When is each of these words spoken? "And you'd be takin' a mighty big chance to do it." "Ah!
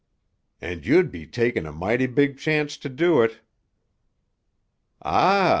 "And 0.59 0.83
you'd 0.83 1.11
be 1.11 1.27
takin' 1.27 1.67
a 1.67 1.71
mighty 1.71 2.07
big 2.07 2.39
chance 2.39 2.75
to 2.75 2.89
do 2.89 3.21
it." 3.21 3.41
"Ah! 5.03 5.49